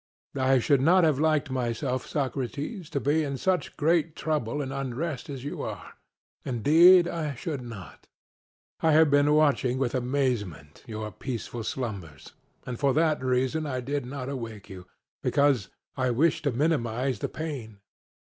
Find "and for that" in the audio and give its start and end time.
12.65-13.23